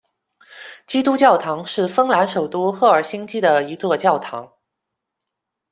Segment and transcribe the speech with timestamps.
[0.87, 4.51] 基督教堂是芬兰首都赫尔辛基的一座教堂。